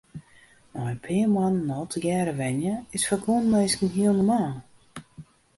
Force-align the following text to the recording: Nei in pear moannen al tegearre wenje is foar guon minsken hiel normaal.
Nei 0.73 0.91
in 0.95 0.99
pear 1.05 1.27
moannen 1.33 1.73
al 1.77 1.87
tegearre 1.91 2.33
wenje 2.41 2.73
is 2.95 3.05
foar 3.07 3.23
guon 3.25 3.45
minsken 3.53 3.93
hiel 3.95 4.13
normaal. 4.15 4.55